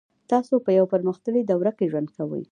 [0.31, 2.39] تاسو په یوه پرمختللې دوره کې ژوند کوئ